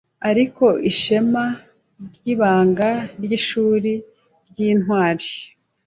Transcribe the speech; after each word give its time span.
Ariko 0.29 0.65
ishema 0.89 1.45
ryibanga 2.15 2.89
ryishuri 3.23 3.93
ryintwari 4.49 5.27